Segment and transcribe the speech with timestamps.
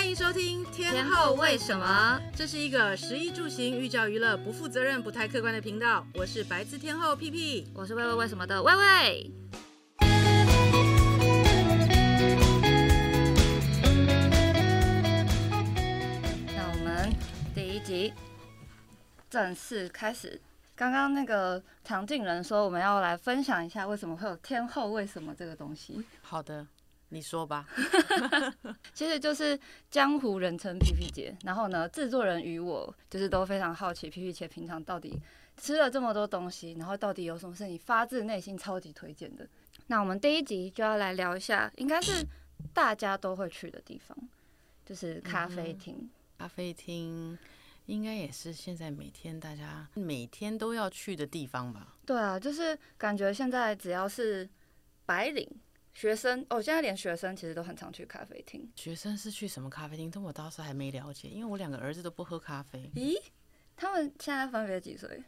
[0.00, 2.18] 欢迎收听天后为什么？
[2.34, 6.06] 这是一个食衣住行、寓教于乐、不负责任、不太客观的频道。
[6.14, 9.30] 我是白字天后屁屁，我是喂喂为什么的喂喂。
[16.46, 17.12] 那我们
[17.54, 18.14] 第一集
[19.28, 20.40] 正式开始。
[20.74, 26.02] 刚刚那个常静人说，我们要来分享一下为什么会有天后为什么这个东西。
[26.22, 26.66] 好的。
[27.10, 27.66] 你说吧，
[28.94, 29.58] 其实就是
[29.90, 35.20] 江湖人称皮皮姐，然后呢，制作人与我就是都非常好奇皮皮姐平常到底
[35.56, 39.46] 吃了这么多东西，然后到底有什么是你发自内心超级推荐的？
[39.88, 42.24] 那我们第一集就要来聊一下，应该是
[42.72, 44.16] 大家都会去的地方，
[44.86, 45.96] 就是咖啡厅。
[45.98, 46.10] 嗯。
[46.38, 47.36] 咖啡厅
[47.86, 51.96] 应该也是现在每天大家每天都要去的地方吧？
[52.06, 54.48] 对啊，就是感觉现在只要是
[55.04, 55.46] 白领。
[56.00, 58.66] 学生哦，现在连学生其实都很常去咖啡厅。
[58.74, 60.10] 学生是去什么咖啡厅？
[60.10, 62.90] 这我倒是还没了解，因为我两个儿子都不喝咖啡。
[62.94, 63.20] 咦？
[63.76, 65.22] 他们现在分别几岁？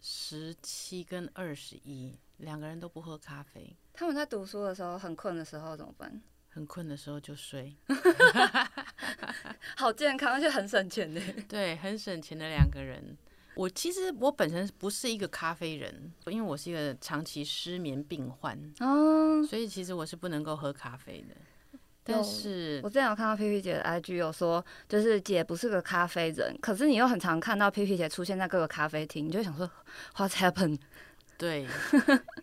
[0.00, 3.76] 十七跟二十一，两个人都不喝咖啡。
[3.92, 6.20] 他们在读书的时候很困的时候怎么办？
[6.48, 7.76] 很困的时候就睡。
[9.76, 11.20] 好健康，而且很省钱呢。
[11.48, 13.16] 对，很省钱的两个人。
[13.54, 21.34] 我其实我本身不是一个咖啡人，因为我是一个长期失眠病患哦，所以其实我是不能够喝咖啡的。
[22.06, 29.70] 但是我之前有看到 P P 姐的 IG 有说，就是姐不是个咖啡人，可是你又很常看到 P P 姐出现在各个咖啡厅，你就想说
[30.14, 30.80] What's happened？
[31.36, 31.66] 对，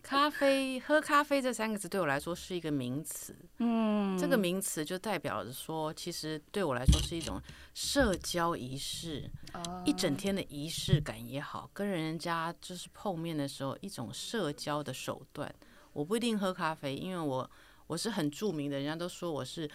[0.02, 3.34] 咖啡喝咖啡这三个字对我来说是一个名词。
[3.58, 7.40] 嗯，这个名词就代表着说，其实对我来说是一种
[7.74, 15.52] 社交仪式，哦一整天的仪式感也好，跟人家就是碰面的时候一种社交的手段。
[15.94, 17.50] 我不一定喝咖啡，因为我
[17.86, 19.68] 我是很著名的，人家都说我是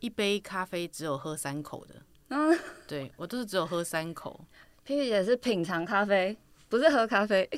[0.00, 1.94] 一杯咖啡只有喝三口的。
[2.28, 4.44] 嗯，对，我都是只有喝三口。
[4.84, 6.36] 屁屁姐是品尝咖啡，
[6.68, 7.48] 不是喝咖啡。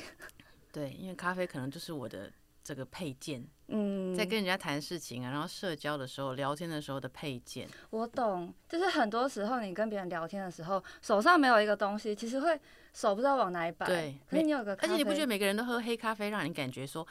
[0.72, 2.30] 对，因为咖啡可能就是我的
[2.62, 7.68] 这个配件，嗯，在跟人家谈事情啊，然后社交的时候、聊天的时候的配件。
[7.90, 12.60] 我懂，就是很多时候你跟别人聊天的时候，手上没有一个东西，其实会
[12.92, 13.86] 手不知道往哪里摆。
[13.86, 17.06] 对，可是你有个，而且你不觉得每个人都喝黑咖啡，让你感觉说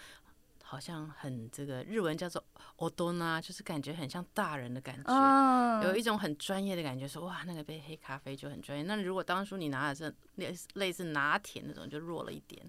[0.62, 2.44] 好像很这个日文叫做
[2.78, 8.84] オトナ，就是感觉很像大人的感觉，嗯、有一种很专业的感觉说，说哇，那个杯黑咖啡就很专业。
[8.84, 12.64] 那如果当初你拿的是类似类似拿铁那种，就弱了一点。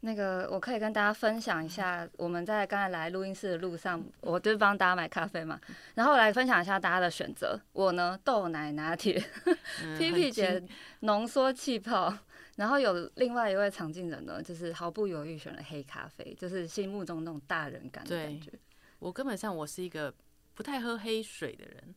[0.00, 5.60] 那个，我可以跟大家分享一下，我们在刚才来录音室的路上，我就是帮大家买咖啡嘛，
[5.94, 7.60] 然后来分享一下大家的选择。
[7.72, 9.20] 我呢，豆奶拿铁，，
[9.98, 10.62] P P 姐
[11.00, 12.16] 浓缩气泡，
[12.56, 18.52] 然后有另外一位常进人呢，就是毫不犹豫选了黑咖啡，就是心目中那种大人感的感觉。
[18.98, 20.14] 我根本上我是一个
[20.54, 21.94] 不太喝黑水的人。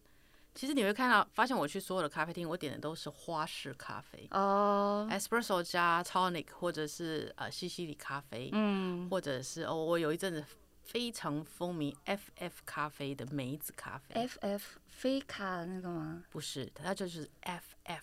[0.56, 10.44] 其实你会看到，发现我去所有的咖啡厅，我点的都是花式咖啡哦、oh.，espresso 加 tonic，或者是呃西西里咖啡，嗯，或者是哦，我有一阵子
[10.84, 16.24] 非常风靡 FF 咖啡的梅子咖啡，FF 非卡那个吗？
[16.30, 18.02] 不是，它就是 FF，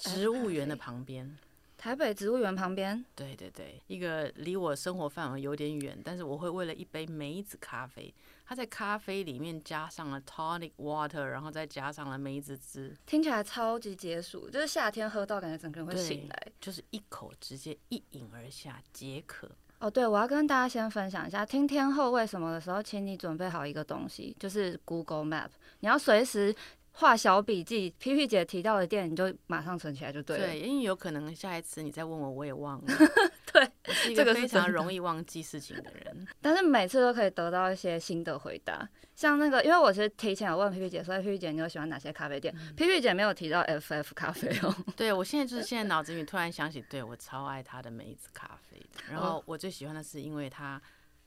[0.00, 1.38] 植物园的旁边。
[1.84, 8.10] 台北植物园旁边，对对对，一个离我生活范围有点远，但是我会为了一杯梅子咖啡，
[8.46, 19.46] 它在咖啡里面加上了 tonic water，然后再加上了梅子汁，听起来超级解暑，就是夏天喝到感觉整个人会醒来，就是一口直接一饮而下解渴。
[19.78, 26.56] 哦，对，我要跟大家先分享一下，听天后为什么的时候，请你准备好一个东西，就是 Google Map，你要随时。
[26.96, 30.46] 画小笔记，皮皮姐提到的店，你就马上存起来就对了。
[30.46, 32.86] 对，因为有可能下一次你再问我，我也忘了。
[33.52, 36.26] 对，我是一个非常容易忘记事情的人。
[36.40, 38.88] 但是每次都可以得到一些新的回答。
[39.16, 42.54] 像那个，因为我是提前有问皮皮姐，所以皮皮姐你有喜欢哪些咖啡店？
[42.76, 44.72] 屁屁姐没有提到 FF 咖啡哦。
[44.96, 48.80] 对，我现在就是现在脑子里突然想起，对，我超爱他的梅子咖啡。
[49.10, 50.80] 然后我最喜欢的是，因为它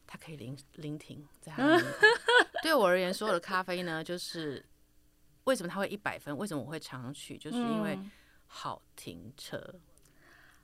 [0.06, 1.85] 它可以聆聆听在它门口。
[2.63, 4.63] 对我而言，所有的咖啡呢，就是。
[5.47, 6.38] 为什么他会一百分？
[6.38, 7.38] 为什么我会常去？
[7.38, 7.98] 就是因为
[8.48, 9.80] 好停车，嗯、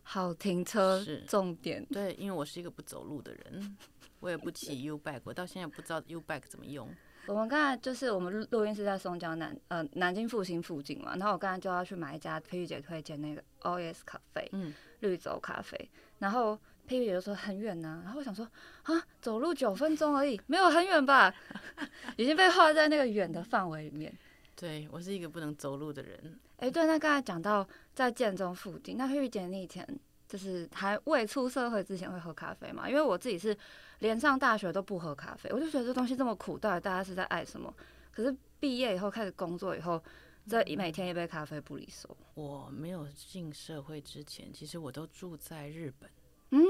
[0.03, 1.85] 好停车是重点。
[1.85, 3.77] 对，因为我是一个不走路的人，
[4.19, 6.89] 我也不骑 U bike，我到现在不知道 U bike 怎么用。
[7.27, 18.45] 我们刚才就是我们录音是在松江南呃南京复兴附近嘛，然后我刚才就要去买一家佩玉姐推荐那个 OS 咖啡，嗯，绿洲咖啡，然后佩玉姐就说很远呢、啊，然后我想说
[18.81, 21.33] 啊，走路九分钟而已，没有很远吧？
[22.17, 24.13] 已经被划在那个远的范围里面。
[24.55, 26.39] 对，我是一个不能走路的人。
[26.57, 29.85] 哎、欸，对，那刚才讲到在建中附近，那屁屁姐你以前
[30.27, 32.89] 就是还未出社会之前会喝咖啡吗？
[32.89, 33.57] 因为我自己是
[33.99, 37.73] 连上大学都不喝咖啡，我就觉得这东西这么苦，到底大家是在爱什么？
[38.11, 40.01] 可是毕业以后开始工作以后，
[40.47, 42.15] 这每天一杯咖啡不离手。
[42.35, 46.09] 我没有进社会之前，其实我都住在日本。
[46.51, 46.61] 嗯，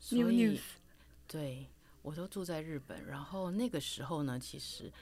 [0.00, 0.60] 所以
[1.28, 1.68] 对，
[2.02, 3.06] 我都住在日本。
[3.06, 4.92] 然后那个时候呢，其实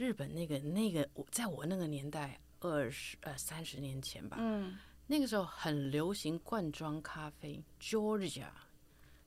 [0.00, 8.46] 日本那个那个，我在我那个年代，二十呃三十年前吧，嗯，那个时候很流行罐装咖啡，Georgia。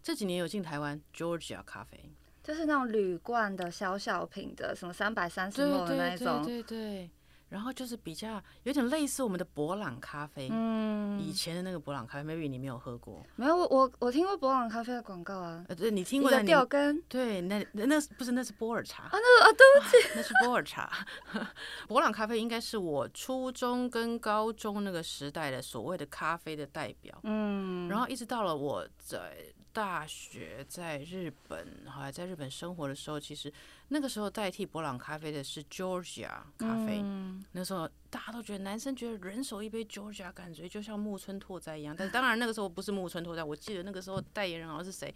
[0.01, 2.09] 这几年有进台湾，Georgia 咖啡，
[2.41, 7.09] 就是那种铝罐的小小瓶的，什么三百三十毫升的那种，对对，对对。
[7.53, 13.23] 然后就是比较有点类似我们的博朗咖啡，嗯，以前的那个博朗咖啡，maybe 你没有喝过？
[13.35, 15.63] 没有，我我我听过伯朗咖啡的广告啊。
[15.69, 16.99] 呃，对，你听过的吊根？
[17.03, 19.11] 对，那那，那不是那是波尔茶啊？
[19.11, 20.91] 那啊，对不起， 那是波尔茶。
[21.87, 29.45] 博朗咖啡应该是我初中跟高中那个时代的所谓的咖啡的代表，嗯，然后一直到了我在。
[29.75, 33.51] 大学在日本，后来在日本生活的时候，其实
[33.93, 36.99] 那个时候代替伯朗咖啡的是 Georgia 咖啡。
[37.03, 41.95] 嗯、那时候大家都觉得男生觉得人手一杯 Georgia，感觉就像木村拓哉一样。
[41.95, 45.13] 但是当然那个时候不是木村拓哉，我记得那个时候代言人好像是谁，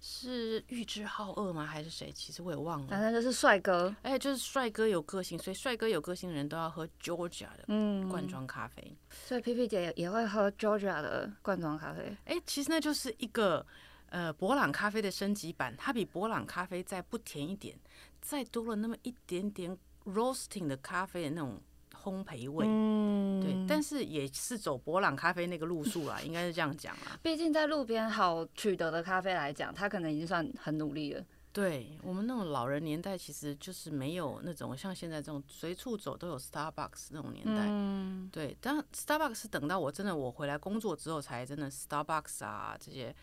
[0.00, 1.64] 是玉置浩二吗？
[1.64, 2.10] 还是谁？
[2.10, 2.88] 其实我也忘了。
[2.88, 8.82] 反正就是帅哥，哎，就是帅哥有个性，所以帅哥有个性的人都要喝 Georgia 的罐装咖啡。
[8.84, 12.16] 嗯、所以 P P 姐也会喝 Georgia 的罐装咖啡。
[12.24, 13.64] 哎，其实那就是一个。
[14.10, 17.78] 呃，博朗咖啡的升级版，它比博朗咖啡再不甜一点，
[18.20, 19.76] 再多了那么一点点
[20.06, 21.60] roasting 的咖啡的那种
[22.02, 27.18] 烘焙味，嗯，对，但是也是走博朗咖啡那个路数啦，应该是这样讲啦。
[27.22, 31.22] 毕竟在路边好取得的咖啡来讲，它可能已经算很努力了。
[31.52, 37.66] 对我们那种老人年代，其实就是没有那种像现在这种随处走都有 Starbucks 那种年代。
[37.68, 43.14] 嗯，对，但 Starbucks 等到我真的我回来工作之后，才真的 Starbucks 啊这些。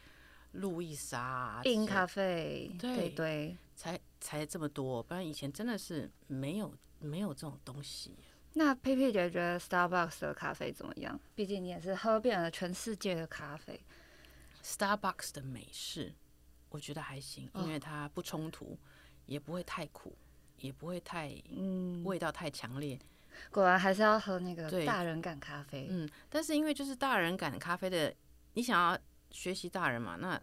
[0.56, 8.16] 路易莎、冰咖啡，对对，对，才才这么多，不然以前真的是没有没有这种东西。
[8.54, 11.20] 那 P P 姐觉得 Starbucks 的咖啡怎么样？
[11.36, 13.80] 毕竟你也是喝遍了全世界的咖啡。
[14.64, 16.14] Starbucks 的美式，
[16.70, 18.78] 我觉得还行，因为它不冲突，哦、
[19.26, 20.16] 也不会太苦，
[20.60, 22.98] 也不会太嗯味道太强烈。
[23.52, 25.88] 果然还是要喝那个大人感咖啡。
[25.90, 28.14] 嗯，但是因为就是大人感咖啡的，
[28.54, 28.98] 你想要。
[29.36, 30.42] 学习大人嘛，那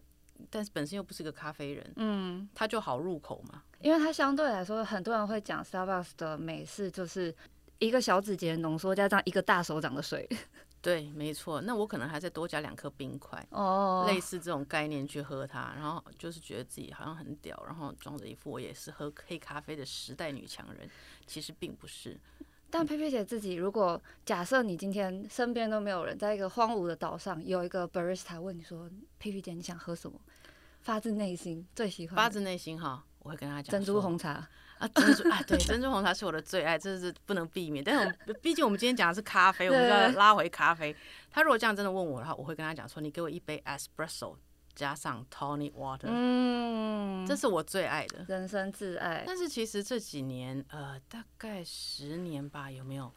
[0.49, 7.33] 但是本身又不是个咖啡人，嗯，他就好入口嘛，因为他相对来说，很多人会讲 Starbucks 的美式就是
[7.79, 10.29] 一个小指节浓缩加上一个大手掌的水，
[10.81, 11.61] 对，没错。
[11.61, 20.89] 那我可能还再多加两颗冰块，哦，类似这种概念去喝它，然后就是觉得自己好像很屌，然后装着一副我也是喝黑咖啡的时代女强人，
[21.25, 22.19] 其实并不是。
[22.75, 28.89] 但佩佩姐自己，如果假设你今天身边都没有人，在一个荒芜的岛上，有一个 barista 问你说
[29.19, 30.19] ：“佩佩姐，你想喝什么？”
[30.81, 34.49] 发自内心最喜欢，发自内心哈，我会跟他讲珍珠红茶
[34.79, 37.83] 啊，珍珠啊，对，珍珠红茶是我的最爱，这是不能避免。
[37.83, 40.95] 但是我们毕竟我们今天讲的是咖啡，我们就要拉回咖啡。
[41.29, 44.35] 他如果这样真的问我的话，我会跟他讲说：“你给我一杯 espresso。”
[44.75, 49.23] 加上 tonic water，嗯，这是我最爱的，人生挚爱。
[49.25, 53.13] 但是其实这几年，呃，大概十年吧，有没有？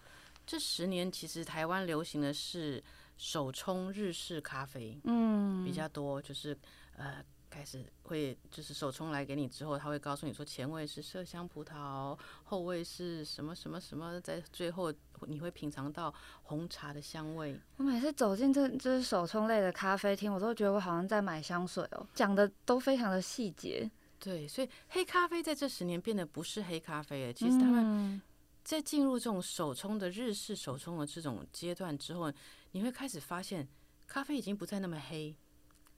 [0.46, 2.82] 这十年其实台湾流行的是
[3.16, 6.56] 手冲日式咖啡，嗯，比较多，就是
[6.96, 7.24] 呃。
[7.56, 12.14] 开始会就是手冲来给你之后，他会告诉你说前味是麝香葡萄，
[12.44, 14.92] 后味是什么什么什么，在最后
[15.26, 17.58] 你会品尝到红茶的香味。
[17.78, 23.90] 我每次走进这这是手冲类的咖啡厅，我都觉得我好像在买香水哦，讲的都非常的细节。
[24.18, 27.32] 对，所以黑咖啡在这十年变得不是黑咖啡了。
[27.32, 28.20] 其实他们
[28.64, 32.30] 在进入这种手冲的日式手冲的这种阶段之后，
[32.72, 33.66] 你会开始发现
[34.06, 35.34] 咖啡已经不再那么黑，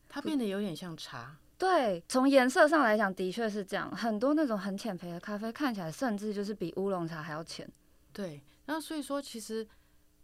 [0.09, 1.37] 它变得有点像茶。
[1.59, 3.91] 对，从颜色上来讲，的确是这样。
[3.91, 7.69] 很多那种很浅焙的咖啡，看起来甚至就是比乌龙茶还要浅。
[8.13, 9.67] 对，然后所以说，其实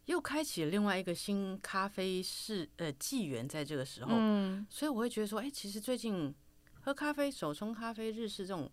[0.04, 4.12] 又开启了另外一个新咖啡是呃纪元，在这个时候。
[4.14, 4.64] 嗯。
[4.70, 6.32] 所以我会觉得说，哎，其实最近
[6.80, 8.70] 喝咖啡，手冲咖啡、日式这种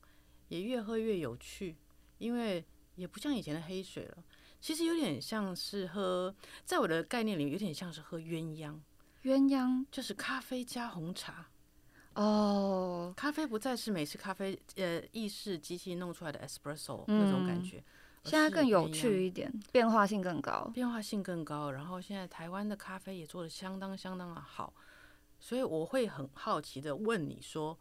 [0.49, 1.75] 也越喝越有趣，
[2.19, 2.63] 因为
[2.93, 4.23] 也不像以前的黑水了。
[4.59, 8.79] 其实有点像是喝，在我的概念里，有点像是喝鸳鸯。
[9.23, 11.47] 鸳鸯就是咖啡加红茶。
[12.21, 17.83] 哦，oh, 咖啡不再是美式咖啡，呃，意式机器弄出来的 espresso、嗯、那种感觉，
[18.25, 21.71] 现在更有趣一点，变化性更高，变化性更高。
[21.71, 24.71] 然后现在台湾的咖啡也做的相当相当的好，
[25.39, 27.75] 所以我会很好奇的问你说，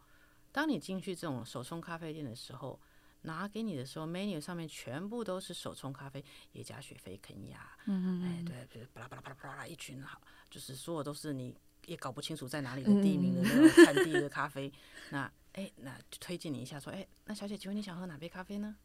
[0.51, 2.79] 当你进去这种手冲咖啡店的时候，
[3.21, 10.19] 拿给你的时候，menu 上面全部都是手冲咖啡，也加雪菲、肯亚，嗯嗯，哎，对对，巴拉巴拉巴拉巴拉一群，好，
[10.49, 11.55] 就是所有都是你。
[11.85, 14.71] 也搞不清楚在哪里的地名的那种产地的咖啡，
[15.09, 18.75] 那哎，那就推荐你一下，说哎，那小姐，请问你想喝哪杯咖啡呢？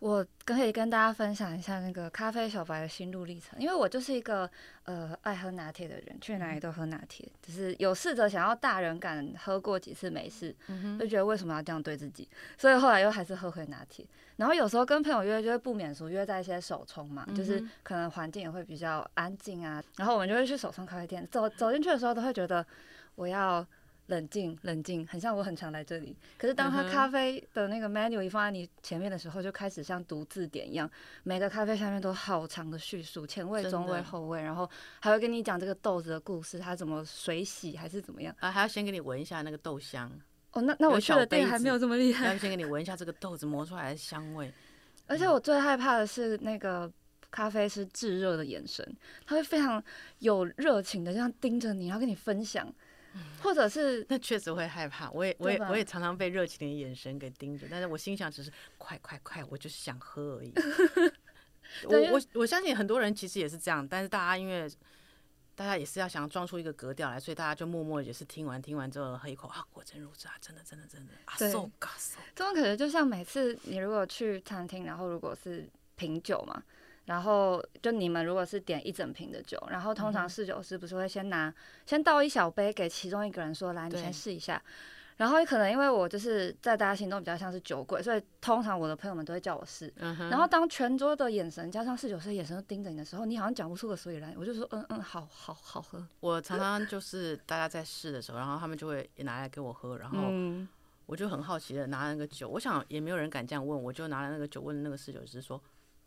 [0.00, 4.48] 我可以跟大家分享一下那个咖啡小白的心路历程，因为我就是一个
[4.84, 10.54] 呃爱喝拿铁的人，去哪里都喝拿铁，只是有试着想要大人感喝过几次没事，
[11.00, 14.06] 就觉得为什么要这样对自己，所以后来又还是喝回拿铁。
[14.36, 22.64] 然后有时候跟朋友约就会不免俗约在一些手冲嘛，就是可能环境也会比较安静啊，然后我们就会去手冲咖啡店，走走进去的时候都会觉得
[23.16, 23.66] 我要。
[24.08, 26.16] 冷静，冷静，很像我很常来这里。
[26.36, 30.90] 可是当他咖啡的那个 menu 一放在你前面的时候，就开始像读字典一样，
[31.22, 34.68] 每个咖啡下面都好长的叙述，前味、中味、后味，然后
[35.00, 38.50] 还会跟你讲这个豆子的故事，它怎么水洗还是怎么样啊？
[38.50, 40.10] 还要先给你闻一下那个豆香。
[40.52, 42.28] 哦，那那我去的店还没有这么厉害。
[42.28, 44.50] 要先给你闻一下这个豆子磨出来的香味。
[45.06, 46.90] 而且我最害怕的是那个
[47.30, 48.96] 咖啡师炙热的眼神，
[49.26, 49.82] 他会非常
[50.20, 52.66] 有热情的这样盯着你，然后跟你分享。
[53.42, 60.52] 或者是那确实会害怕，我也我也我也常常被热情的眼神给盯着，但是我心想只是快快快，我就是想喝而已。
[61.84, 64.68] 我我我相信很多人其实也是这样，但是大家因为
[65.54, 71.70] 大家也是要想装出一个格调来，所以大家就默默也是听完听完之后喝一口啊，果真如此啊，真的真的真的啊，对，这种
[72.54, 76.62] 感觉就像每次你如果去餐厅，然后如果是品酒嘛。
[77.08, 81.52] 然后就你们如果是点一整瓶的酒，然后通常侍酒师不是会先拿
[81.86, 84.62] 先倒一小杯给其中一个人说，来你先试一下。
[85.16, 89.90] 然后可能因为我就是在大家心中比较像是酒鬼，所以通常我的朋友们都会叫我试。
[89.96, 96.06] 然后当全桌的眼神加上侍酒师的眼神都盯着你的时候，你好像讲不出个所以然，我就说嗯嗯好好好喝。
[96.20, 100.18] 我常常就是大家在试的时候，然后他们就会拿来给我喝，然后
[101.06, 105.58] 我就很好奇的拿那个酒，我想也没有人敢这样问，我就拿了那个酒问那个侍酒师说。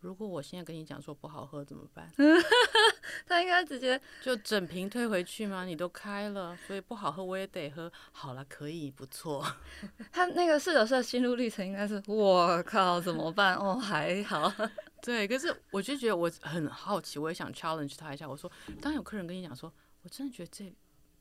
[0.01, 2.11] 如果我现在跟你讲说不好喝怎么办？
[3.25, 5.63] 他应该直接就整瓶退回去吗？
[5.63, 7.91] 你都开了，所以不好喝我也得喝。
[8.11, 9.45] 好了，可以，不错。
[10.11, 13.55] 他那个侍酒师的心路历程应该是：我靠，怎么办？
[13.55, 14.51] 哦，还好。
[15.01, 18.27] 对，可是我就觉得我很好奇，我也想 challenge 他一下。
[18.27, 20.73] 我说，当有客人跟你讲说，我真的觉得这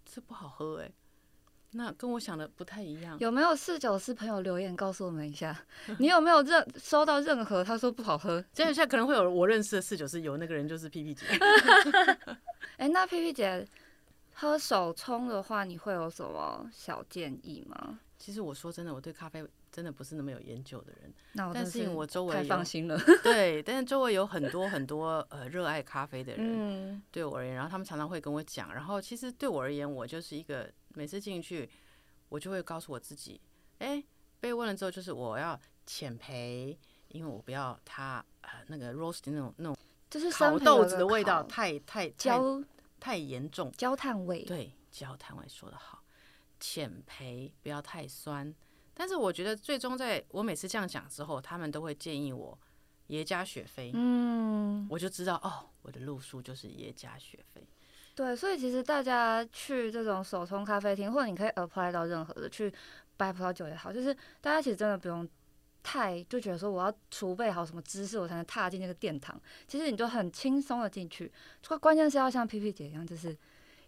[0.04, 0.92] 这不好喝，欸，哎。
[1.72, 3.16] 那跟我想的不太一样。
[3.20, 5.56] 有没有四九四朋友留言告诉我们一下？
[5.98, 8.44] 你有没有任收到任何他说不好喝？
[8.52, 11.26] 接下来可能会有我认识的四九四，有那个人就是 P P 姐。
[12.76, 13.66] 哎、欸，那 P P 姐
[14.34, 17.98] 喝手冲的话，你会有什么小建议吗？
[18.18, 21.12] 其实我说真的，我对咖啡真的不是那么有研究的人。
[21.32, 22.98] 那我但是我周围太放心了。
[23.22, 26.44] 对，但是周围有很多很多呃热爱咖啡的人，
[26.94, 30.70] 嗯、对我而言，然后他们常常会跟我讲，然后其实对我而言，我就是一个。
[30.94, 31.70] 每次进去，
[32.28, 33.40] 我就会告诉我自己，
[33.78, 34.06] 哎、欸，
[34.40, 39.76] 被问了之后，就是我要浅焙，因为我不要它呃那个 roast 那种那种，
[40.10, 42.60] 就是烤豆子的味道太太焦
[42.98, 44.42] 太严重，焦炭味。
[44.42, 46.02] 对，焦炭味说的好，
[46.58, 48.52] 浅焙不要太酸。
[49.00, 52.58] 但是我觉得最终在我每次这样讲之后，他们都会建议我
[53.06, 57.66] 耶加雪菲，嗯，我就知道哦，我的路数就是耶加雪菲。
[58.14, 62.70] 对，所以其实大家去这种手冲咖啡厅，或者你可以 apply 到任何的去
[63.16, 65.26] 白葡萄酒也好，就是大家其实真的不用
[65.82, 69.40] 太就觉得说我要储备好什么知识，我才能踏进那个殿堂。
[69.66, 71.32] 其实你就很轻松的进去，
[71.80, 73.34] 关键是要像 P P 姐一样，就是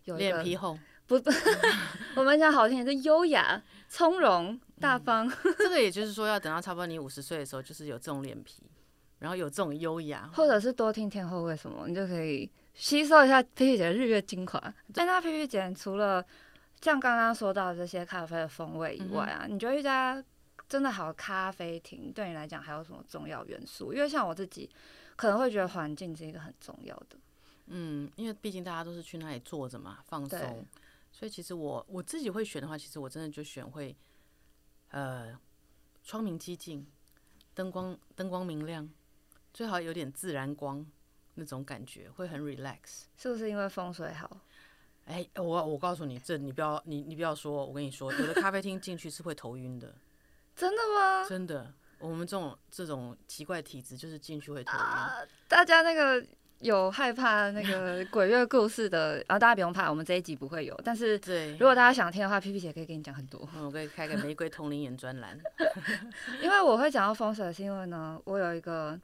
[0.05, 0.79] 有脸皮厚。
[1.05, 1.21] 不，
[2.17, 5.27] 我们讲好听点是优雅、从容、大方。
[5.27, 8.63] 嗯、这个也就是说，要等到差不多你五十岁的时候，就是有这种脸皮，
[9.21, 12.51] 然后有这种优雅，或者是多听天后为什么，你就可以。
[12.75, 14.75] 吸收一下 P P 姐的日月精华。
[14.95, 16.25] 但那 P P 姐除了
[16.81, 20.25] 像刚刚说到的这些咖啡的风味以外啊，嗯、你觉得一家
[20.71, 23.93] 真的好的咖啡厅对你来讲还有什么重要元素？
[23.93, 24.71] 因为像我自己
[25.17, 27.19] 可能会觉得环境是一个很重要的。
[27.67, 30.67] 嗯，因为毕竟大家都是去那里坐着嘛，放松。
[31.13, 33.95] 所以其实我我自己会选的话，其实我真的就选会
[34.93, 35.39] 呃
[36.03, 36.87] 窗明几净，
[37.53, 38.89] 灯光灯光明亮，
[39.53, 40.87] 最好有点自然光。
[41.35, 44.39] 那种感觉会很 relax，是不是因为风水好？
[45.07, 49.95] 哎、欸，我我告诉你，这你不要你你不要说，我跟你说，有的咖啡厅进去是会头晕的。
[50.55, 51.27] 真的吗？
[51.27, 55.27] 真的，我们这种这种奇怪体质就是进去会头晕、啊。
[55.49, 56.23] 大家那个
[56.63, 60.81] 有害怕那个 鬼月故事的，然后、啊、大家不用怕，我们这一集不会有。
[60.85, 63.49] 但是，对，如果大家想听的话，P P 姐可以给你讲很多。
[63.57, 65.39] 嗯， 我可以开个玫瑰同龄眼专栏。
[66.41, 68.99] 因为我会讲到风水，是因为呢，我有一个。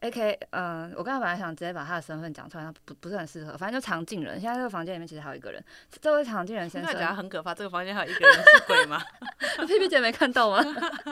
[0.00, 0.38] A.K.
[0.50, 3.56] 嗯、呃，我刚才本来想直接把他的身份讲出来，他不不是很适合。
[3.56, 5.62] 反正就常进人，现在这个房间里面其实还有一个人，
[6.00, 6.92] 这位常进人先生。
[6.92, 9.02] 那讲很可怕，这个房间还有一个人是鬼吗？
[9.66, 10.62] P P 姐没看到吗？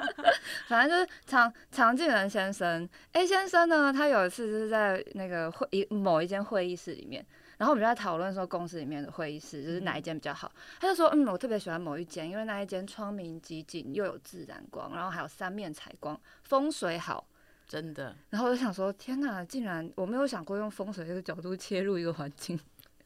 [0.69, 2.87] 反正就是常常进人先生。
[3.13, 7.25] A 先生呢，他有一次就是在那个会一某一间会议室里面，
[7.57, 10.53] 然后我们就在讨论说公司里面的会议室就是哪一间比较好。
[10.55, 17.27] 嗯、他就说，嗯，我特别喜欢某一间，因为那一间窗明几净，又有自然光，然后还有三面采光，风水好。
[17.67, 18.17] 真的。
[18.31, 22.59] 然后我就想说，天哪，竟然我没有想过用风水这个角度切入一个环境。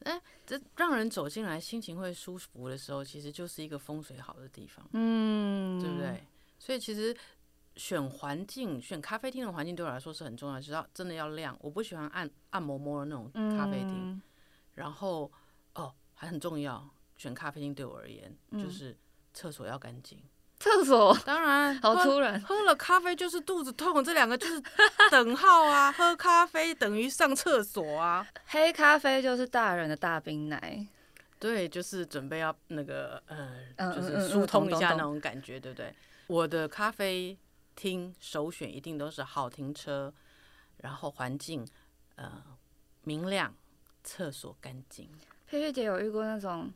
[0.03, 6.23] 哎，这让人走进来心情会舒服的时候，其实就是一个风水好的地方，嗯，对不对？
[6.57, 7.15] 所以其实
[7.75, 11.57] 选环境、选咖啡厅的环境对我来说是很重要，只要真的要亮。
[11.59, 14.11] 我不喜欢按按摩摸的那种咖啡厅。
[14.11, 14.21] 嗯、
[14.75, 15.29] 然后
[15.75, 18.97] 哦，还很重要，选咖啡厅对我而言、嗯、就是
[19.33, 20.17] 厕所要干净。
[20.59, 24.61] 厕所当然好突然，喝了咖啡就是肚子痛，这两个就是
[25.09, 25.89] 等号啊！
[25.89, 28.27] 喝咖啡等于上厕所啊！
[28.47, 30.85] 黑咖啡就是大人的大冰奶，
[31.39, 35.95] 对，就是准备要那个呃，就是疏通一下那种感觉，对不对？
[36.27, 37.37] 我的咖啡
[37.77, 40.13] 厅首选一定都是好停车，
[40.79, 41.65] 然后环境
[42.15, 42.43] 呃
[43.05, 43.55] 明亮，
[44.03, 45.09] 厕所干净。
[45.47, 46.69] 佩佩姐有遇过那种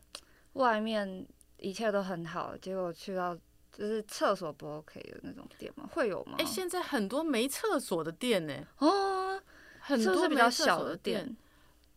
[0.53, 3.37] 外面一切都很好，结果去到。
[3.75, 5.89] 就是厕所不 OK 的那种店吗？
[5.93, 6.35] 会有吗？
[6.37, 8.67] 哎、欸，现在很多没厕所的店呢、欸。
[8.77, 9.41] 哦，
[9.79, 11.35] 很多是比较小的店。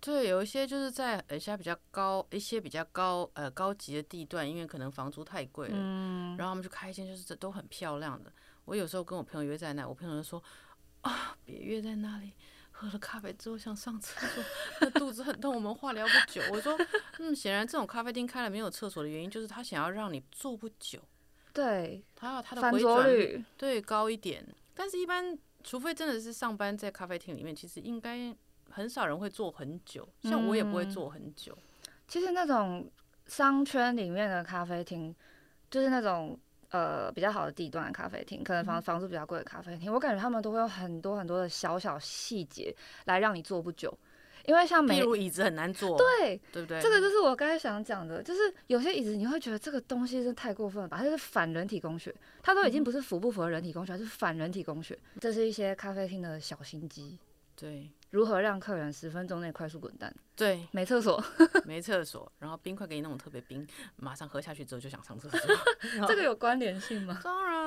[0.01, 5.75] 对，有一些就是在一些比较高、一些比较高呃高级的地段，因为可能房租太贵了。
[5.77, 6.37] 嗯。
[6.37, 8.33] 然后他们就开一间，就是这都很漂亮的。
[8.65, 10.43] 我有时候跟我朋友约在那，我朋友就说
[11.03, 12.33] 啊，别约在那里，
[12.71, 14.45] 喝了咖啡之后想上厕所，
[14.81, 16.43] 那肚子很痛，我们话聊不久。
[16.53, 16.79] 我说，
[17.19, 21.01] 嗯，显然这种咖啡厅开了没有厕所的原因，就是他想要让你坐不久。
[21.57, 28.37] 对，他要他的回转率对高一点，但是一般除非真的是上班在咖啡厅里面，其实应该
[28.69, 31.57] 很少人会坐很久，像我也不会坐很久。
[31.57, 32.87] 嗯，其实那种
[33.27, 35.17] 商圈里面的咖啡厅，
[35.71, 43.97] 就是那种呃比较好的地段的咖啡厅，可能房房租比较贵的咖啡厅，我感觉他们都会有很多很多的小小细节来让你坐不久。
[44.47, 46.81] 因为像比如椅子很难坐，对对不对？
[46.81, 50.99] 这个就是我刚才想讲的，就是有些椅子你会觉得这个东西是太过分了吧？
[50.99, 54.99] 它是反人体工学，它都已经不是符不符合人体工学，而是反人体工学。
[55.21, 57.19] 这是一些咖啡厅的小心机，
[57.55, 60.15] 对，如何让客人十分钟内快速滚蛋？
[60.37, 61.23] 对，没厕所，
[61.65, 65.41] 没厕所，然后冰块给你弄得特别冰，马上喝下去之后就想上厕所，
[66.07, 67.19] 这个有关联性吗？
[67.25, 67.66] 当然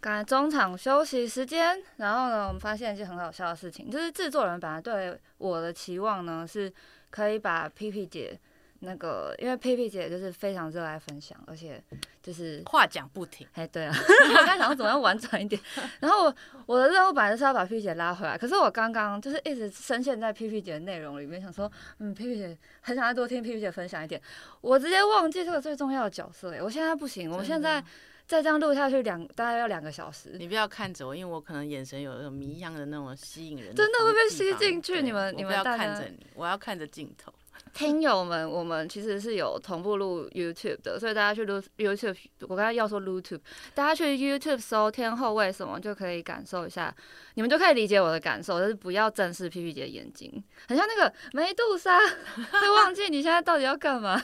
[0.00, 6.72] 刚才中场休息时间，然后呢，我们发现一件很好笑的事情，就是制作人本来对我的期望呢，是
[7.10, 8.38] 可以把 PP 姐
[8.78, 11.82] 那个，因为 PP 姐就是非常热爱分享，而且
[12.22, 13.44] 就是话讲不停。
[13.54, 13.92] 哎，对啊，
[14.30, 15.60] 我刚想说怎么样婉转一点，
[15.98, 16.32] 然后
[16.64, 24.22] 我，的任务本来就是要把 PP 姐拉回来，可是我刚刚就是一直深陷在 PP 姐的内容里面，想说，嗯，PP 姐很想再多听 PP 姐分享一点，
[24.60, 27.82] 我直接忘记这个最重要的角色哎，我现在不行，我现在。
[28.28, 30.36] 再这样录下去两大概要两个小时。
[30.38, 33.74] 你不要看着我，因为我可能眼神有那种谜一样的那种吸引人的。
[33.74, 35.00] 真的会被吸进去？
[35.00, 37.32] 你们你们不要看着你，我要看着镜头。
[37.72, 43.40] 听友们，我们其实是有同步录 YouTube 的，所以大家去录 YouTube，我刚才要说 YouTube，
[43.74, 46.94] 大家去 YouTube 搜天后为什么就可以感受一下，
[47.34, 51.98] 你们就可以理解我的感受，就是不要正视 Pipi 姐的眼睛，很像那个梅杜莎，
[52.52, 54.22] 会忘记你现在到底要干嘛。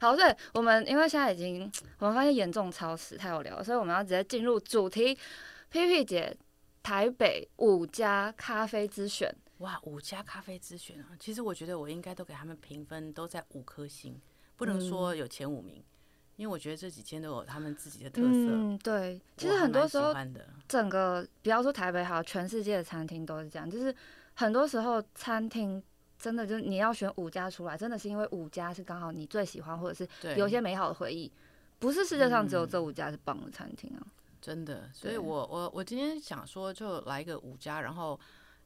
[0.00, 5.18] 好，对，我们因为现在已经，我们发现严重超时，太有聊，所以我们要直接进入主题。
[5.72, 6.36] Pipi 姐，
[6.82, 11.10] 台北五家咖啡之选，哇，五家咖啡之选啊！
[11.18, 14.18] 其实我觉得我应该都给他们评分都在五颗星，
[14.56, 15.84] 不能说有前五名，嗯、
[16.36, 18.28] 因为我觉得这几天都有他们自己的特色。
[18.30, 20.14] 嗯，对，其实很多时候，
[20.68, 23.94] 整个不要说台北好，全世界的餐厅都是这样，就是
[24.34, 25.82] 很多时候餐厅。
[26.18, 31.30] 真的就是你要选五家出来，真的是因为五家是刚好你最喜欢，或者是有一些美好的回忆，
[31.78, 34.10] 不是世界上只有这五家是棒的餐厅啊、嗯！
[34.40, 38.18] 真的，所以我我我今天想说，就来一个五家，然后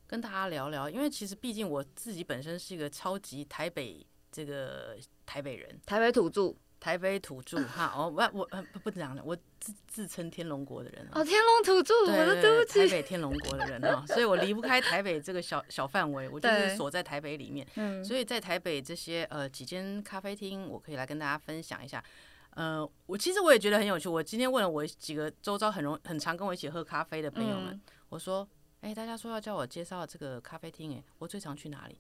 [0.07, 6.55] 跟大家聊聊，因为其实毕竟我自己本身是一个超级台北这个台北人，台北土著。
[6.83, 22.03] 台北土著 哈，哦，我我不不讲了，我自自称天龙国的人哦，天龙土著，我的对不起，台北天龙国的人哦， 所以我离不开台北这个小小范围，我就是锁在台北里面，嗯，所以在台北这些呃几间咖啡厅，我可以来跟大家分享一下，
[22.51, 28.45] 呃，我其实我也觉得很有趣，我今天问了我几个周遭很容很常跟我一起喝咖啡的朋友们，嗯、我说，
[28.81, 31.97] 哎、欸，大家说要叫我介绍这个咖啡厅，哎，我最常去哪里？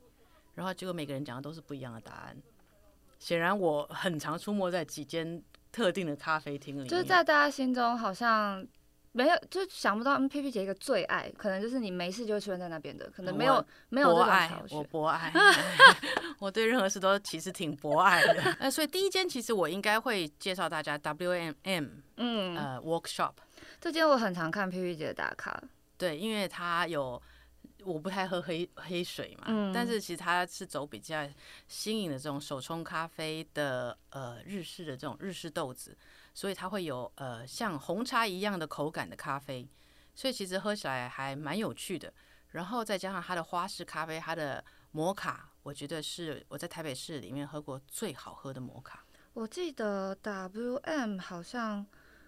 [0.55, 2.37] 然后结果每个人讲的都是不一样的答案。
[3.23, 8.67] 显然我很常出没在几间特定的咖啡厅里面，就是在大家心中好像
[9.13, 15.33] 没有，就想不到 Pipi 姐一个最爱，可能就是你没事就会出现在那边的，可能没有没有这种爱，我博爱，
[16.41, 18.57] 我对任何事都其实挺博爱的。
[18.59, 21.85] 那 所以第一间其实我应该会介绍大家 W M M，
[22.17, 23.35] 嗯，呃，Workshop，
[23.81, 25.63] 这间我很常看 Pipi 姐打卡，
[25.97, 27.23] 对，因为它有。
[27.85, 31.29] 我不太喝黑黑水嘛，嗯、但是其实它是走比较
[31.69, 35.97] 新颖的这种手冲咖啡的呃日式的这种日式豆子，
[36.35, 39.69] 所以它会有呃像红茶一样的口感的咖啡，
[40.15, 42.13] 所以其实喝起来还蛮有趣的。
[42.53, 49.05] 然后再加上它的花式咖啡，它的摩卡，我觉得是我在台北市里面喝过最好喝的摩卡。
[49.33, 51.87] 我记得 WM 好像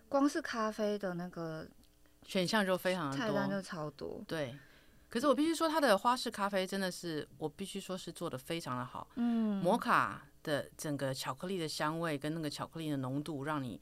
[0.08, 1.68] 光是咖啡的那个
[2.26, 4.22] 选项就非常菜单就超多。
[4.26, 4.56] 对，
[5.14, 9.06] 可是我必须说，它的花式咖啡真的是我必须说是做的非常的好。
[9.14, 13.80] 嗯，摩卡的整个巧克力的香味跟那个巧克力的浓度，让你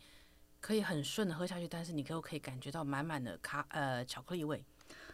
[0.60, 4.62] 可以很顺的喝下去，但是你又可以感觉到满满的咖呃巧克力味。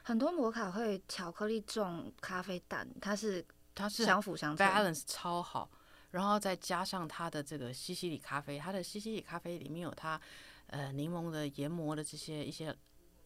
[0.03, 5.71] 很多摩卡会巧克力重咖啡淡，它是它是相辅相成，balance 超好。
[6.11, 10.21] 然后再加上它的这个西西里咖啡，它的西西里咖啡里面有它
[10.67, 12.77] 呃柠檬的研磨的这些一些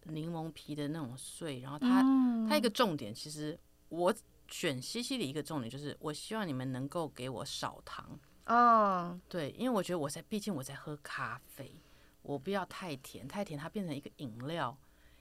[0.04, 1.60] 柠檬皮的那种碎。
[1.60, 4.14] 然后它、嗯、它一个重点，其实我
[4.48, 9.18] 选西西里一个重点就是，我希望你们能够给我少糖哦。
[9.28, 11.74] 对，因为我觉得我在毕竟我在喝咖啡，
[12.22, 14.76] 我不要太甜，太甜它变成一个饮料。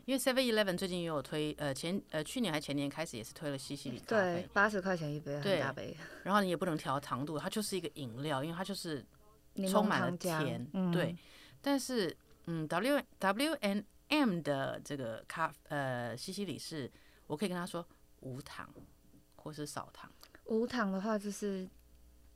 [0.06, 5.96] 因为 Seven Eleven 最近也有推，呃前呃去年还前年开始也是推了西西里咖啡，对，八十块钱一杯，很大杯。
[6.24, 9.06] 然后你也不能调糖度，它就是一个饮料，因为它就是
[9.70, 11.16] 充满了甜，嗯、对。
[11.62, 12.14] 但是
[12.48, 16.92] 嗯，W W N M 的这个咖呃西西里是，
[17.28, 17.86] 我可以跟他说
[18.20, 18.70] 无糖
[19.36, 20.12] 或是少糖。
[20.46, 21.68] 无糖的话就是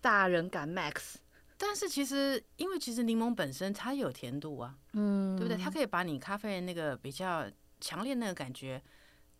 [0.02, 1.16] 大人感 Max。
[1.58, 5.62] 但是其实，因为其实柠檬本身它有甜度啊，嗯，对不对？
[5.64, 8.82] 它可以把你咖啡那个比较强烈那个感觉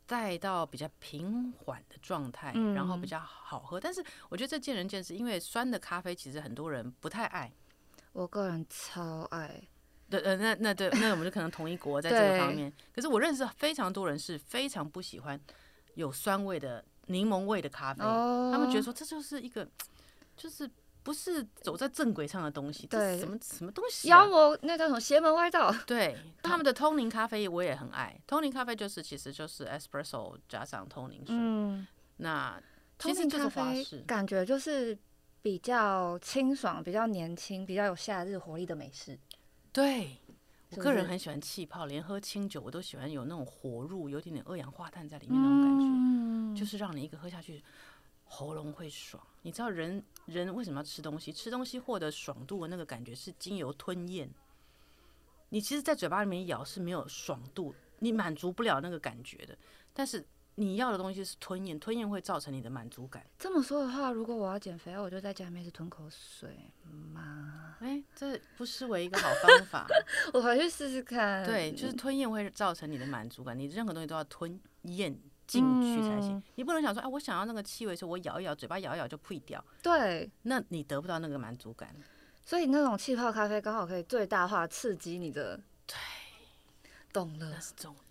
[0.06, 3.78] 带到比较平缓的状态，嗯，然后比较好喝。
[3.80, 7.52] 但是我觉得这见仁见智，因为酸的咖啡其实很多人不太爱。
[8.14, 9.68] 我个人超爱。
[10.10, 12.72] 对，呃，那那对，那我们就可能同一国在这个方面。
[12.94, 15.40] 可是我认识非常多人是非常不喜欢
[15.96, 19.68] 有酸味的柠檬味的咖啡，哦，他们觉得说这就是一个
[20.36, 20.70] 就是。
[21.06, 24.18] 不是走在正轨上的东西，对，什么什么东西、啊？
[24.18, 25.72] 妖魔那叫什么邪门歪道？
[25.86, 28.20] 对， 他们的通灵咖啡我也很爱。
[28.26, 31.28] 通灵咖啡就是其实就是 espresso 加上通灵水。
[31.30, 31.86] 嗯，
[32.18, 32.60] 那
[32.98, 34.98] 其实就是花式，感觉就是
[35.44, 39.16] 比较清爽、比较年轻、比较有夏日活力的美式。
[39.76, 40.16] 对，
[40.70, 47.62] 我个人很喜欢气泡，连喝清酒我都喜欢有那种火入，有点点二氧化碳在里面那种感觉，嗯、就是让你一个喝下去。
[48.24, 51.34] 喉咙会爽，你知道人人为什么要吃东西？
[51.34, 54.30] 吃东西获得爽度的那个感觉是经由吞咽。
[55.50, 59.58] 你其实，在嘴巴里面咬是没有爽度，你满足不了那个感觉的。
[59.94, 63.26] 但是你要的东西是吞咽，吞咽会造成你的满足感。
[63.38, 66.72] 这么说的话，如果我要减肥，我就在家里面是吞口水
[67.14, 67.76] 吗？
[67.82, 69.86] 哎，这不失为一个好方法。
[70.34, 71.46] 我回去试试看。
[71.46, 75.18] 对，就是吞咽会造成你的满足感，你任何东西都要吞咽。
[75.48, 79.64] 进去才行，你不能想说，哎，我想要那个气味的时候，我咬一咬，嘴巴咬一咬就呸掉。
[79.80, 81.96] 对，那你得不到那个满足感。
[82.44, 85.56] 所以那种气泡咖啡刚好可以最大化刺激你的。
[85.86, 85.96] 对，
[87.14, 88.05] 懂了，那是重点。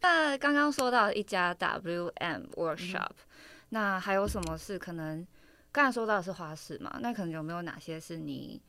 [0.00, 3.26] 那刚刚说到一家 WM Workshop，嗯，
[3.70, 5.26] 那还有什么是可能？
[5.70, 6.98] 刚才说到的是花式嘛？
[7.02, 8.60] 那可能有没有哪些是你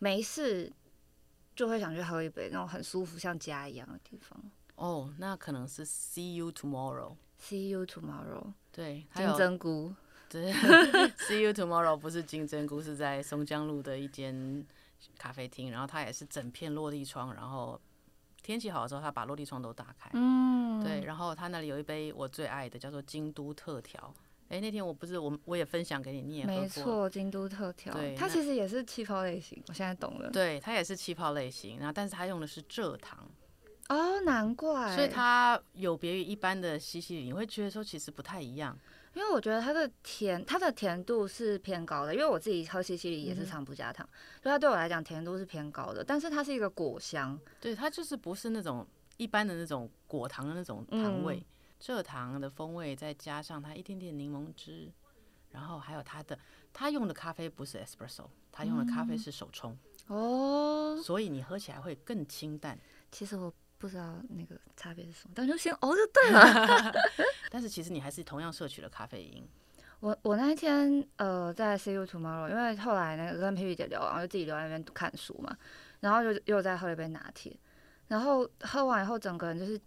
[0.00, 0.70] 没事
[1.54, 4.38] 就会想去喝一杯那种很舒服像家一样的地方？
[4.74, 7.16] 哦，那可能是 See You Tomorrow。
[7.40, 8.52] See you tomorrow。
[8.72, 9.94] 对，金针菇。
[10.28, 10.52] 对，
[11.28, 14.66] See you tomorrow 不是金针菇，是在松江路的一间
[15.16, 17.80] 咖啡厅，然后它也是整片落地窗，然后
[18.48, 20.08] 天气好的时候，他把落地窗都打开。
[20.14, 20.82] 嗯。
[20.82, 24.14] 对，然后他那里有一杯我最爱的，叫做京都特调。
[24.48, 26.60] 哎，那天我不是我我也分享给你，你也喝过。
[26.62, 27.92] 没错，京都特调。
[27.92, 30.30] 对，它其实也是气泡类型，我现在懂了。
[30.30, 33.28] 对，它也是气泡类型，然后但是它用的是蔗糖。
[33.90, 38.74] 哦，难怪，所以它有别于一般的西西里，你会觉得说其实不太一样，
[39.18, 51.44] 因为我觉得它的甜，它的甜度是偏高的，因为我自己喝西西里也是常不加糖，嗯、所以它对我来讲甜度是偏高的，但是它是一个果香，对，它就是不是那种一般的那种果糖的那种糖味，
[51.82, 54.88] 蔗、嗯、糖的风味，再加上它一点点柠檬汁，
[55.50, 56.38] 然后还有它的，
[56.72, 59.76] 它用的咖啡不是 espresso，它用的咖啡是手冲，
[60.06, 62.78] 哦，所以你喝起来会更清淡。
[63.10, 63.52] 其实我。
[63.78, 66.92] 不知道那个差别是什么，但就先熬就对了。
[67.50, 69.48] 但是其实你还是同样摄取了咖啡因。
[70.00, 75.56] 我我那一天呃在 See You Tomorrow，因为后来那个跟 P P 姐聊，然后就自己留在那边看书嘛，
[76.00, 77.58] 然后就又再喝了一杯拿铁，
[78.06, 79.80] 然后喝完以后整个人就是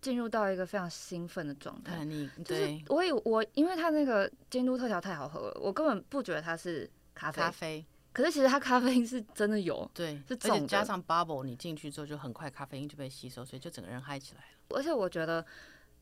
[0.00, 2.04] 进入到一个非常兴奋的状态。
[2.04, 7.42] 你就是我以我因为它那个京都特调太好喝了，我根本不觉得它是咖啡。
[7.42, 7.86] 咖啡。
[8.12, 14.76] 可是其实它咖啡因是真的有，对，是而且加上 bubble，你进去之后就很快咖啡因就被吸收，所以就整个人嗨起来了。
[14.76, 15.44] 而且我觉得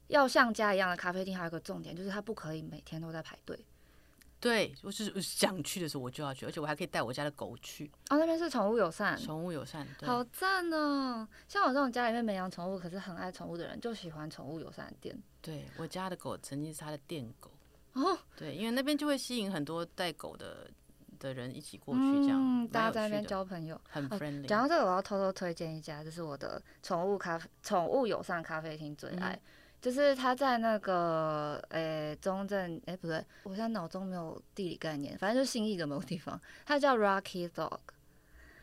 [0.08, 3.58] 要像家一样的咖啡厅，还有一个重点就是它不可以每天都在排队。
[4.38, 7.90] 对，我是想去的时候我就要去，而且我还可以带我家的狗去。
[8.10, 11.26] 哦，那边是宠物友善，宠物友善，对，好赞哦！
[11.48, 15.18] 像我这种家里面没养宠物，可是很爱宠物的人，就喜欢宠物友善的店。
[15.40, 17.50] 对，我家的狗曾经是他的店狗。
[17.94, 20.70] 哦，对，因为那边就会吸引很多带狗的
[21.18, 24.46] 的人一起过去，这样，嗯，大家在那边交朋友，很 friendly。
[24.46, 29.40] 讲到这个，我要偷偷推荐一家，就是我的宠物咖啡、宠物友善咖啡厅最爱，嗯、
[29.81, 37.79] 就是他在那个诶、欸、中正，诶、欸、不对，我现在脑中没有地理概念，反正就是信义的某个地方，它叫 Rocky Dog。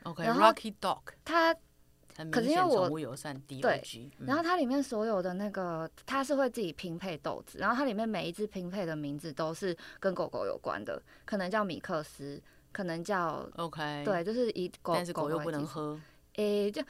[0.03, 1.55] OK，Rocky Dog，它。
[2.31, 2.89] 可是因为我
[3.61, 3.81] 对，
[4.25, 15.99] 然后它里面所有的那个，它是会自己拼配豆子，然后它里面每一只拼配的名字都是跟狗狗有关的，可能叫米克斯，可能叫 OK，对，就是以狗，但是狗又不能喝。
[16.35, 16.81] 诶、欸，就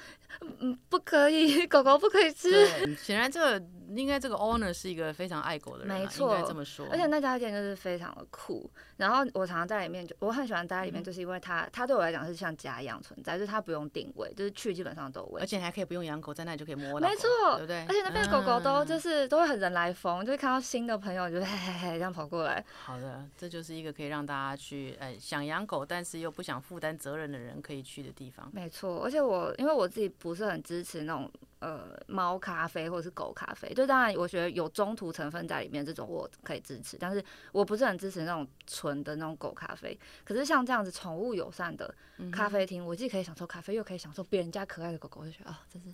[0.60, 2.66] 嗯，不可以， 狗狗不可以吃。
[2.96, 6.88] 显然，这个应该这个 owner 是一个非常爱狗的人，没错，应该这么说。
[6.90, 8.70] 而且那家店就是非常的酷。
[8.98, 15.42] 然后我常常在里面，就我很喜欢待在里面，就是因为它，它对我来讲是像家一样存在，就是它不用定位，就是去基本上都有位。
[15.42, 17.08] 而且还可以不用养狗，在那里就可以摸到。
[17.08, 17.28] 没错，
[17.58, 17.86] 对不对？
[17.88, 22.64] 而且那边狗狗都就是都会很人来疯，就会看到新的朋友，就 嘿嘿嘿这样跑过来。
[22.84, 28.50] 好的，这就是一个可以让大家去，呃，想养狗但是又不想负担责任的人可以去的地方。
[28.54, 30.10] 没错，而且我因为我自己。
[30.20, 40.00] 不是很支持那种呃猫咖啡或者是狗咖啡，就当然我觉得有中途成分在里面，这种我可以支持，但是我不是很支持那种纯的那种狗咖啡。
[40.24, 41.94] 可是像这样子宠物友善的
[42.32, 45.90] 咖啡厅，我既可以享受咖啡，又可以享受别人家可爱的狗狗，我就觉得啊，真是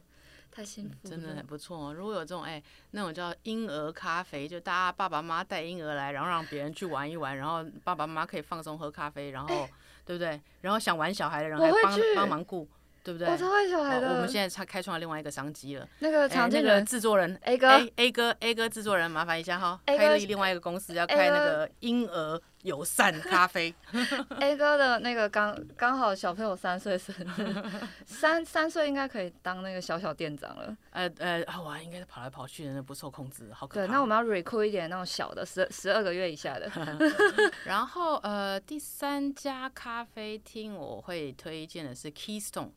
[0.51, 1.93] 太幸福，嗯，真的很不错哦。
[1.93, 9.73] 如果有这种哎、欸、那种叫婴儿咖啡，就大家爸爸妈妈带婴儿来，然后让别人去玩一玩，然后爸爸妈妈可以放松喝咖啡，然后、欸、
[10.05, 10.39] 对不对？
[10.61, 12.67] 然后想玩小孩的人还帮帮忙顾。
[13.03, 13.27] 对不对？
[13.27, 14.09] 我超爱小孩的。
[14.09, 15.87] 我们现在开开创了另外一个商机了。
[15.99, 23.73] 那个常见人制作人 A 哥 A 哥 A 哥制作人，麻烦一下哈，开了另外一个公司，要开那个婴儿友善咖啡。
[24.39, 27.63] A 哥的那个刚刚好小朋友三岁生日，
[28.05, 30.75] 三三岁应该可以当那个小小店长了。
[30.91, 33.85] 呃呃，哇，应该是跑来跑去的，那不受控制，好可怕。
[33.85, 36.69] 对，那我们要 recruit 一点那种小的，十十二个月以下的。
[37.65, 42.71] 然后呃，第三家咖啡厅我会推荐的是 Keystone。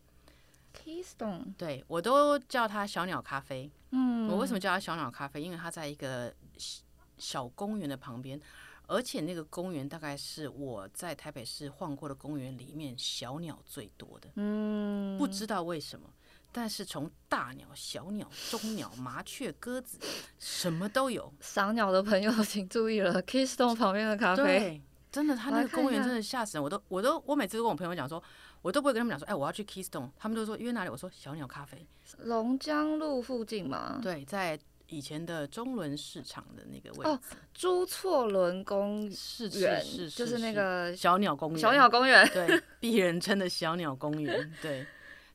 [0.73, 3.71] Keystone，对，我都叫它小鸟咖啡。
[3.91, 5.43] 嗯，我为什么叫它小鸟咖啡？
[5.43, 6.33] 因为它在一个
[7.19, 8.41] 小公园的旁边，
[8.93, 14.29] 而且那个公园大概是我在台北市晃过的公园里面小鸟最多的。
[14.37, 16.09] 嗯，不知道为什么，
[16.53, 19.99] 但是从大鸟、小鸟、中鸟、麻雀、鸽子，
[20.39, 21.33] 什么都有。
[21.41, 26.63] 赏鸟的朋友 请注意了，Keystone 旁边的咖啡，对，真的，他那个公园真的吓死人。
[26.63, 28.23] 我都，我都，我每次都跟我朋友讲说。
[28.63, 30.89] 我都不会跟他们讲说，哎，我要去 Keystone，他们都说约哪里？
[30.89, 31.85] 我说小鸟咖啡，
[32.19, 33.99] 龙江路附近嘛。
[34.01, 34.57] 对，在
[34.93, 37.11] 以前的中伦市场的那个位置。
[37.11, 37.19] 哦，
[37.55, 41.59] 朱错仑公园是是是，就是那个小鸟公园。
[41.59, 44.53] 小鸟公园，对，鄙人称的小鸟公园。
[44.61, 44.87] 对，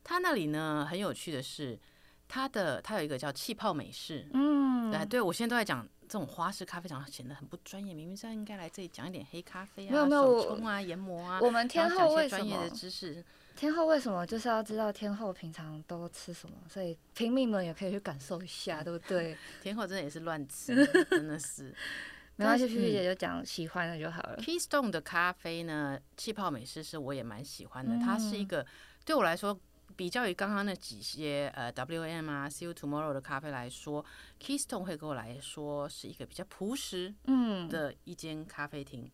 [0.04, 1.78] 它那里呢，很有趣的是，
[2.28, 4.28] 它的它有一个叫气泡美式。
[4.34, 5.88] 嗯，对，对我现在都在讲。
[6.10, 13.22] 这种花式咖啡厂显得很不专业，明明是应该来这里讲一点黑咖啡啊、没有没有手冲啊、研磨啊，我们天后为什么专业的知识？
[13.58, 16.56] 天后为什么就是要知道天后平常都吃什么？
[16.70, 19.36] 所以平民们也可以去感受一下，对不对？
[19.62, 21.76] 天后真的也是乱吃， 真的是。
[22.38, 24.36] 没关系，皮皮姐就讲喜欢的就好了。
[24.38, 28.66] 嗯、Keystone 的咖啡呢，气泡美式是我也蛮喜欢的，嗯、它是一个
[29.04, 29.60] 对我来说。
[29.96, 34.06] 比较于刚刚那几些呃 W M 啊，See You Tomorrow 的咖啡来说
[34.40, 39.12] ，Keystone 会给我来说是一个比较朴实嗯的一间咖啡厅，嗯、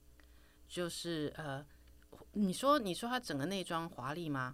[0.67, 1.65] 就是呃
[2.33, 4.53] 你说你说它整个内装华丽吗？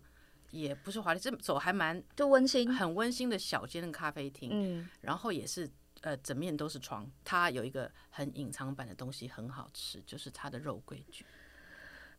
[0.51, 5.69] 也不是华丽，这走还蛮就温馨，很温馨的小间的咖啡厅，嗯，然后也是
[6.01, 11.25] 呃整面都是窗，它有一个很隐藏版的东西很好吃，就是它的肉桂卷。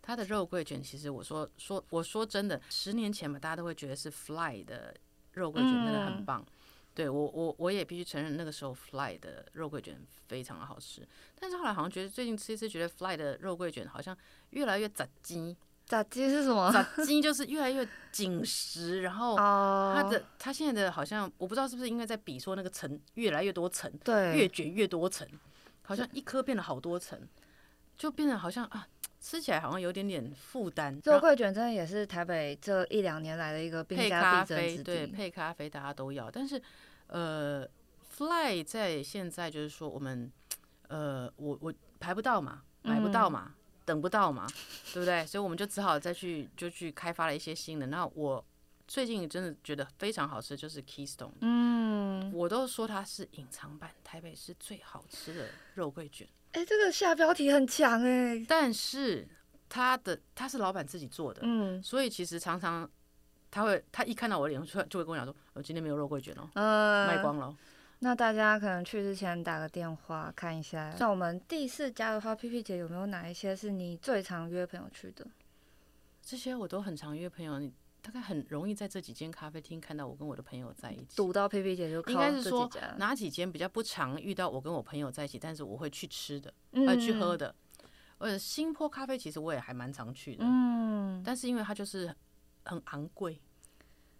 [0.01, 4.97] 它的肉桂卷，其实我说说我说真的，十年前嘛，大家都会觉得是 Fly 的
[5.33, 6.41] 肉桂卷真的很棒。
[6.41, 6.47] 嗯、
[6.95, 9.99] 对我我我也必须承认，那个时候 Fly 的肉桂卷
[10.29, 11.07] 非常的好吃。
[11.39, 14.17] 但是后来好像觉得最近吃一次，觉得 Fly 的肉桂卷好像
[14.51, 15.57] 越来越杂鸡。
[15.87, 16.71] 杂鸡是什么？
[16.73, 25.27] 杂 鸡就是越来越紧实，然后它的它现在的好像我不知道是不是因为在比说那个层越来越多层，对，越卷越多层，
[25.83, 27.21] 好像一颗变了好多层，
[27.97, 28.87] 就变得好像啊。
[29.21, 30.99] 吃起来好像有点点负担。
[31.05, 34.83] 肉桂卷真的也是台北这一两年来的一个兵家必争之地。
[34.83, 36.31] 对，配咖啡大家都要。
[36.31, 36.61] 但是，
[37.07, 37.69] 呃
[38.09, 40.33] ，Fly 在现在就是说我们，
[40.89, 43.55] 呃，我我排不到嘛，买不到嘛，嗯、
[43.85, 44.47] 等不到嘛，
[44.95, 45.27] 对不对？
[45.27, 47.89] 所以我们就只好再去就去开发了一些新的。
[47.89, 48.43] 那我
[48.89, 51.33] 最近真的觉得非常好吃，就是 Keystone。
[51.43, 56.27] 嗯，我都说它是隐藏版台北市最好吃的肉桂卷。
[56.53, 58.47] 哎、欸，这个下标题很强哎、欸。
[58.49, 59.27] 但是
[59.69, 62.89] 他的他是老板自己做的，嗯，所以其实常常
[63.51, 67.57] 他会他一看到我的脸，就就会跟我讲说，我今天没有肉桂卷哦，呃，卖光了。
[68.01, 70.91] 那大家可能去之前打个电话看一下。
[70.97, 75.27] 像我们第四家的话，P P 姐有没有哪一些是你最常约朋友去的？
[76.23, 81.17] 这些我都很常约朋友，你大概很容易在这几间咖啡厅看到我跟我的朋友在一起。
[81.17, 87.55] 堵到佩佩姐就应该是说哪几间比较不常遇到我跟我朋友在一起，但是我会去吃的，呃，去喝的。
[88.19, 92.15] 呃，新坡咖啡其实我也还蛮常去的，嗯，但是因为它就是
[92.65, 93.41] 很昂贵。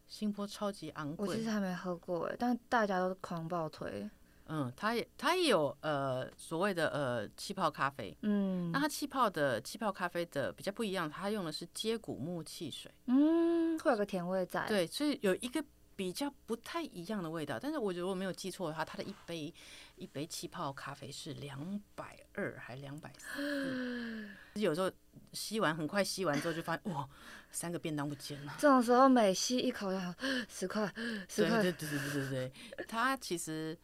[0.07, 4.11] 新坡超级昂贵，我其实还没喝过哎，但大家都狂爆推。
[4.51, 14.67] 嗯，它也它也有呃所谓的呃气泡咖啡，嗯，那它气泡的气泡咖啡的比较不一样，它用的是接骨木汽水，嗯，会有个甜味在。
[14.67, 17.59] 对，所以有一个比较不太一样的味道。
[17.61, 19.55] 但是我觉得我没有记错的话，它的一杯
[19.95, 24.91] 一杯气泡咖啡是两百二还两百四，有时候
[25.33, 27.09] 吸完很快吸完之后就发现哇。
[27.53, 28.55] 三个便当不见了。
[28.61, 30.15] 这种时候每吸一口要
[30.49, 30.87] 十块，
[31.29, 31.61] 十块。
[31.61, 32.53] 对对对对对对，
[32.87, 33.77] 它其实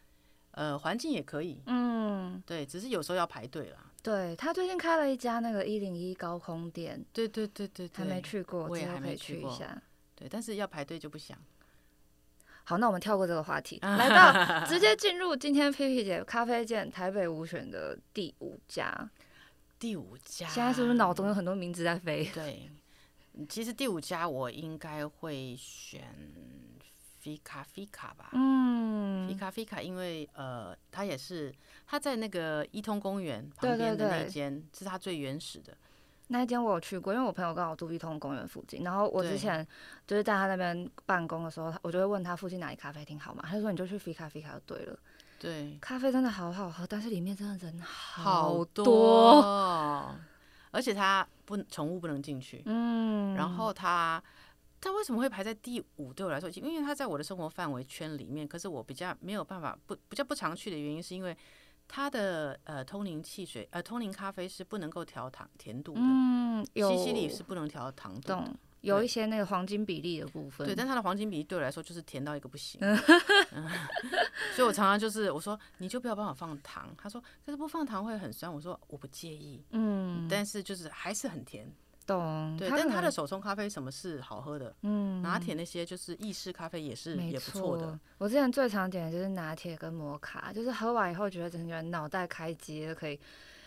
[0.56, 3.78] 呃环境也可以，嗯，对，只是有时候要排队啦。
[4.02, 9.80] 对，他最近开了一家那个一零一高空店，对对对对，还没去过，我也还没去一下。
[10.14, 11.36] 对，但是要排队就不想。
[12.64, 19.10] 好，那我们跳过这个话题， 来到直接进入今天 P P 姐咖啡店台北五选的第五家。
[19.78, 22.30] 第五家，现在是不是脑中有很多名字在飞？
[22.32, 22.70] 对。
[23.50, 26.02] 其实第五家我应该会选
[27.26, 31.52] Fika Fika 吧，嗯，Fika Fika，因为呃，它也是
[31.84, 35.76] 它在那个伊通公园旁边的那间，是它最原始的。
[36.28, 39.66] 那一间，我有去过，因为我朋友刚好住一通公园附近，然后我之前
[40.06, 44.96] 就是在他那边办公的时候，我就会问他附近哪里咖啡厅好嘛，他就说你就去 Fika Fika 就对了，
[45.40, 50.14] 对，咖啡真的好好喝，但是里面真的人好多。
[50.72, 54.22] 而且他不宠物不能进去，嗯，然后它
[54.80, 56.12] 它为什么会排在第五？
[56.12, 61.36] 对我来说，因为它在我的生活范围圈里面，可是我比较没有办法不比较不常去的原因，是因为
[61.88, 68.56] 它的呃通灵汽水呃通灵咖啡是不能够调糖甜度的，嗯，西西里是不能调糖度的。
[68.82, 72.78] 有一些那个黄金比例的部分，对，但它的黄金比例对我来说就是甜到一个不行，
[73.50, 73.68] 嗯、
[74.54, 81.68] 所以我常常就是我说你就不要帮我放糖，他说可是不放糖会很酸，我说我不介意，嗯，但是就是还是很甜，
[82.06, 93.18] 懂，对，但他的手冲咖啡什么是好喝的，嗯，拿铁那些就是意式咖啡也是也不错的，我之前最常点的就是拿铁跟摩卡，就是喝完以后觉得整个人脑袋开机可以，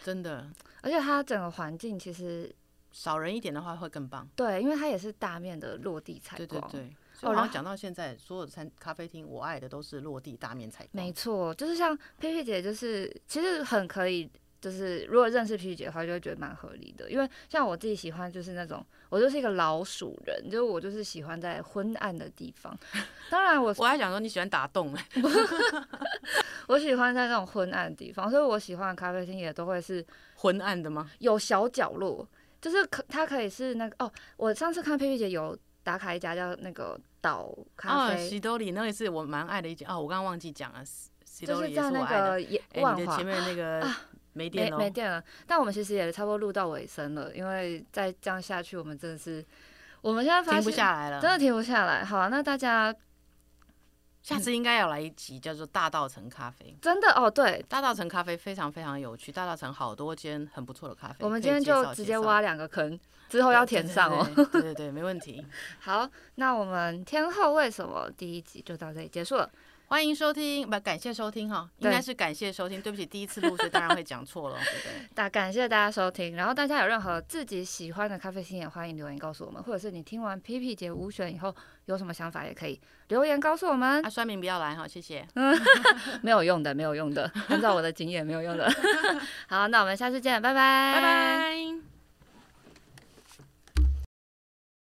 [0.03, 0.49] 真的，
[0.81, 2.55] 而且它整个环境其实。
[2.91, 4.27] 少人一点的话会更棒。
[4.35, 6.47] 对，因为它也是大面的落地采光。
[6.47, 6.95] 对对对。
[7.21, 11.05] 哦，然后讲到现在，所有的餐咖啡厅，我爱的都是落地大面采光。
[11.05, 14.27] 没错，就是像 P P 姐，就是其实很可以，
[14.61, 17.09] 就是如果认识皮皮姐的话，就会觉得蛮合理的。
[17.09, 22.77] 因为像我自己喜欢，就是那种我就是一个老鼠人，就是我就是喜欢在昏暗的地方。
[23.29, 25.05] 当然我，我我还想说你喜欢打洞哎。
[26.67, 31.09] 我喜欢在那种昏暗的地方，所以我喜欢的咖啡厅也都会是昏暗的吗？
[31.19, 32.27] 有小角落。
[32.61, 34.11] 就是可，它可以是那个哦。
[34.35, 40.01] 我上次看皮皮姐有打卡一家叫那个岛咖啡，哦，喜多里，那也是我蛮爱的一家哦。
[40.01, 40.83] 我刚刚忘记讲了，
[41.23, 42.41] 喜多里也是我爱的。
[42.41, 43.87] 就是在那个万华，欸、前面那个
[44.33, 45.23] 没电了，没电了。
[45.47, 49.45] 但我们其实也差不多录到尾声了，因为再这样下去，我们真的是，
[50.01, 52.03] 我们现在停不下来了，真的停不下来。
[52.03, 52.93] 好啊，那大家。
[54.21, 61.15] 下次应该要来一集叫做大道城咖啡，真的哦，对，大道城咖啡非常非常有趣，大道城好多间很不错的咖啡。
[61.21, 64.29] 我们今天就直接挖两个坑，之后要填上哦。
[64.35, 65.43] 对对，对对对，没问题。
[65.79, 69.49] 好，那我们天后为什么第一集就到这里结束了？
[69.89, 72.79] 欢迎收听，不，感谢收听哈，应该是感谢收听。
[72.79, 75.09] 对不起，第一次录，所以当然会讲错了，对不对？
[75.15, 81.53] 大感谢大家收听，然后大家有任何自己喜欢的咖啡厅，也欢迎留言告诉我们，或者是你听完 P P 姐五选以后
[81.85, 84.05] 有什么想法，也可以留言告诉我们。
[84.05, 85.27] 啊，酸民不要来哈，谢谢。
[86.21, 88.71] 没有用的，没有用的，按照我的经验没有用的。
[89.49, 91.98] 好，那我们下次见，拜拜，拜拜。